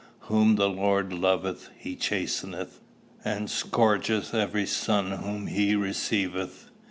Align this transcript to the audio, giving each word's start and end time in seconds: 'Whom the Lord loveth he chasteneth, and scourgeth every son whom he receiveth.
'Whom 0.21 0.55
the 0.55 0.67
Lord 0.67 1.13
loveth 1.13 1.69
he 1.77 1.95
chasteneth, 1.95 2.79
and 3.23 3.51
scourgeth 3.51 4.33
every 4.33 4.65
son 4.65 5.11
whom 5.11 5.45
he 5.45 5.75
receiveth. 5.75 6.71